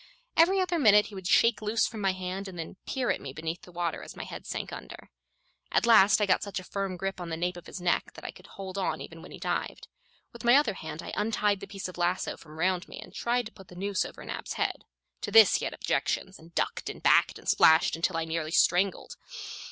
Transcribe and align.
Every 0.35 0.59
other 0.59 0.79
minute 0.79 1.05
he 1.05 1.13
would 1.13 1.27
shake 1.27 1.61
loose 1.61 1.85
from 1.85 2.01
my 2.01 2.11
hand 2.13 2.47
and 2.47 2.57
then 2.57 2.75
peer 2.87 3.11
at 3.11 3.21
me 3.21 3.33
beneath 3.33 3.61
the 3.61 3.71
water 3.71 4.01
as 4.01 4.15
my 4.15 4.23
head 4.23 4.47
sank 4.47 4.73
under. 4.73 5.11
At 5.71 5.85
last 5.85 6.19
I 6.19 6.25
got 6.25 6.41
such 6.41 6.59
a 6.59 6.63
firm 6.63 6.97
grip 6.97 7.21
on 7.21 7.29
the 7.29 7.37
nape 7.37 7.55
of 7.55 7.67
his 7.67 7.79
neck 7.79 8.13
that 8.15 8.25
I 8.25 8.31
could 8.31 8.47
hold 8.47 8.79
on 8.79 8.99
even 8.99 9.21
when 9.21 9.29
he 9.29 9.37
dived. 9.37 9.87
With 10.33 10.43
my 10.43 10.55
other 10.55 10.73
hand 10.73 11.03
I 11.03 11.13
untied 11.15 11.59
the 11.59 11.67
piece 11.67 11.87
of 11.87 11.99
lasso 11.99 12.35
from 12.35 12.57
round 12.57 12.87
me 12.87 12.99
and 12.99 13.13
tried 13.13 13.45
to 13.45 13.51
put 13.51 13.67
the 13.67 13.75
noose 13.75 14.03
over 14.03 14.25
Nab's 14.25 14.53
head. 14.53 14.85
To 15.21 15.29
this 15.29 15.57
he 15.57 15.65
had 15.65 15.73
objections, 15.75 16.39
and 16.39 16.55
ducked 16.55 16.89
and 16.89 17.03
backed 17.03 17.37
and 17.37 17.47
splashed 17.47 17.95
until 17.95 18.17
I 18.17 18.25
nearly 18.25 18.49
strangled. 18.49 19.17